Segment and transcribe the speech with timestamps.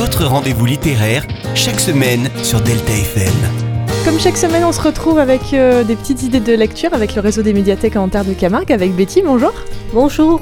[0.00, 3.34] votre rendez-vous littéraire chaque semaine sur Delta FM.
[4.02, 7.20] Comme chaque semaine, on se retrouve avec euh, des petites idées de lecture avec le
[7.20, 9.20] réseau des médiathèques en terre de Camargue, avec Betty.
[9.20, 9.52] Bonjour.
[9.92, 10.40] Bonjour.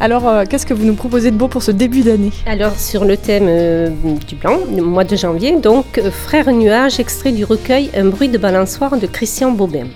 [0.00, 2.32] Alors, euh, qu'est-ce que vous nous proposez de beau pour ce début d'année?
[2.46, 3.90] Alors, sur le thème euh,
[4.26, 8.30] du blanc, le mois de janvier, donc, euh, Frère Nuage, extrait du recueil Un bruit
[8.30, 9.88] de balançoire de Christian Bobin.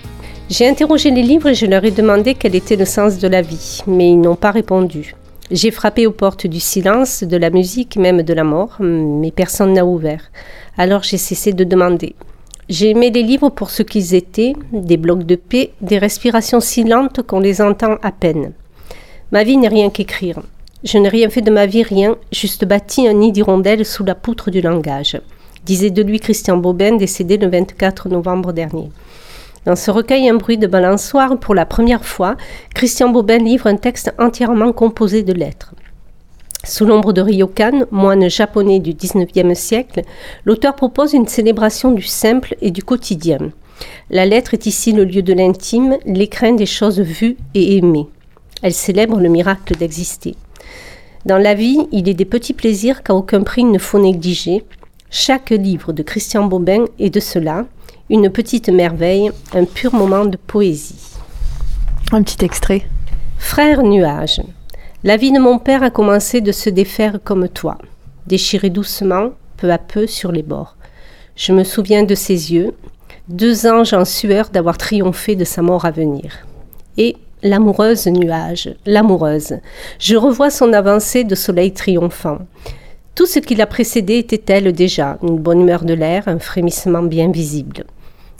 [0.51, 3.41] J'ai interrogé les livres et je leur ai demandé quel était le sens de la
[3.41, 5.15] vie, mais ils n'ont pas répondu.
[5.51, 9.73] J'ai frappé aux portes du silence, de la musique, même de la mort, mais personne
[9.73, 10.31] n'a ouvert.
[10.77, 12.15] Alors j'ai cessé de demander.
[12.69, 16.85] J'ai aimé les livres pour ce qu'ils étaient, des blocs de paix, des respirations si
[16.85, 18.53] lentes qu'on les entend à peine.
[19.33, 20.39] Ma vie n'est rien qu'écrire.
[20.85, 24.15] Je n'ai rien fait de ma vie, rien, juste bâti un nid d'hirondelles sous la
[24.15, 25.19] poutre du langage,
[25.65, 28.89] disait de lui Christian Bobin, décédé le 24 novembre dernier.
[29.65, 32.35] Dans ce recueil Un bruit de balançoire, pour la première fois,
[32.73, 35.75] Christian Bobin livre un texte entièrement composé de lettres.
[36.63, 40.01] Sous l'ombre de Ryokan, moine japonais du XIXe siècle,
[40.45, 43.51] l'auteur propose une célébration du simple et du quotidien.
[44.09, 48.07] La lettre est ici le lieu de l'intime, l'écrin des choses vues et aimées.
[48.63, 50.35] Elle célèbre le miracle d'exister.
[51.25, 54.63] Dans la vie, il est des petits plaisirs qu'à aucun prix il ne faut négliger.
[55.11, 57.65] Chaque livre de Christian Bobin est de cela,
[58.11, 61.15] une petite merveille, un pur moment de poésie.
[62.11, 62.81] Un petit extrait.
[63.39, 64.41] Frère nuage,
[65.05, 67.77] la vie de mon père a commencé de se défaire comme toi,
[68.27, 70.75] déchiré doucement, peu à peu sur les bords.
[71.37, 72.73] Je me souviens de ses yeux,
[73.29, 76.45] deux anges en sueur d'avoir triomphé de sa mort à venir.
[76.97, 79.53] Et l'amoureuse nuage, l'amoureuse,
[79.99, 82.39] je revois son avancée de soleil triomphant.
[83.15, 87.03] Tout ce qui l'a précédé était elle déjà, une bonne humeur de l'air, un frémissement
[87.03, 87.85] bien visible.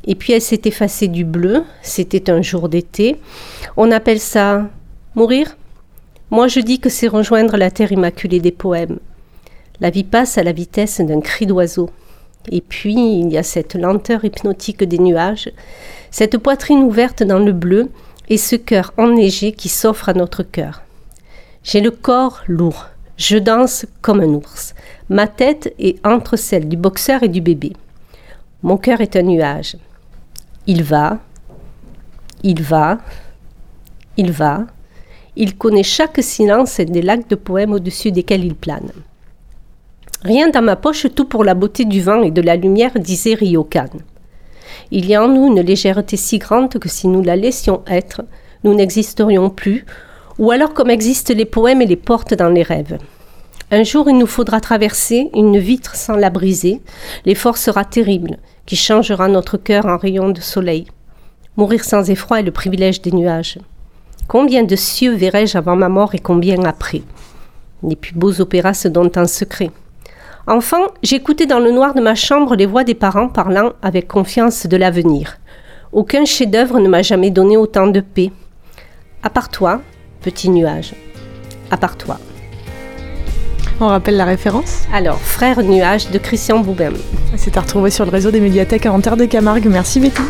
[0.05, 3.17] Et puis elle s'est effacée du bleu, c'était un jour d'été.
[3.77, 4.67] On appelle ça
[5.15, 5.57] mourir
[6.31, 8.99] Moi je dis que c'est rejoindre la terre immaculée des poèmes.
[9.79, 11.89] La vie passe à la vitesse d'un cri d'oiseau.
[12.51, 15.51] Et puis il y a cette lenteur hypnotique des nuages,
[16.09, 17.89] cette poitrine ouverte dans le bleu
[18.29, 20.81] et ce cœur enneigé qui s'offre à notre cœur.
[21.63, 22.87] J'ai le corps lourd,
[23.17, 24.73] je danse comme un ours.
[25.09, 27.73] Ma tête est entre celle du boxeur et du bébé.
[28.63, 29.75] Mon cœur est un nuage.
[30.67, 31.19] Il va,
[32.43, 32.99] il va,
[34.17, 34.67] il va.
[35.35, 38.91] Il connaît chaque silence des lacs de poèmes au-dessus desquels il plane.
[40.23, 43.33] Rien dans ma poche, tout pour la beauté du vent et de la lumière, disait
[43.33, 43.89] Ryokan.
[44.91, 48.21] Il y a en nous une légèreté si grande que si nous la laissions être,
[48.63, 49.85] nous n'existerions plus,
[50.37, 52.97] ou alors comme existent les poèmes et les portes dans les rêves.
[53.73, 56.81] Un jour, il nous faudra traverser une vitre sans la briser.
[57.25, 60.87] L'effort sera terrible, qui changera notre cœur en rayon de soleil.
[61.55, 63.59] Mourir sans effroi est le privilège des nuages.
[64.27, 67.01] Combien de cieux verrai-je avant ma mort et combien après?
[67.81, 69.71] Les plus beaux opéras se donnent en secret.
[70.47, 74.67] Enfant, j'écoutais dans le noir de ma chambre les voix des parents parlant avec confiance
[74.67, 75.37] de l'avenir.
[75.93, 78.31] Aucun chef-d'œuvre ne m'a jamais donné autant de paix.
[79.23, 79.81] À part toi,
[80.21, 80.93] petit nuage.
[81.69, 82.19] À part toi.
[83.81, 86.93] On rappelle la référence Alors, Frère Nuage de Christian Boubin.
[87.35, 89.65] C'est à retrouver sur le réseau des médiathèques en terre de Camargue.
[89.65, 90.21] Merci Betty.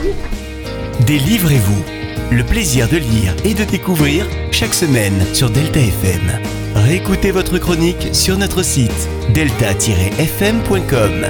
[1.06, 1.84] Délivrez-vous.
[2.32, 6.32] Le plaisir de lire et de découvrir chaque semaine sur Delta FM.
[6.76, 11.26] Réécoutez votre chronique sur notre site delta-fm.com.